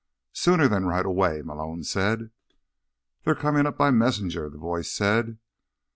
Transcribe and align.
"Sooner 0.33 0.67
than 0.67 0.87
right 0.87 1.05
away," 1.05 1.43
Malone 1.43 1.83
said. 1.83 2.31
"They're 3.23 3.35
coming 3.35 3.67
up 3.67 3.77
by 3.77 3.91
messenger," 3.91 4.49
the 4.49 4.57
voice 4.57 4.91
said. 4.91 5.37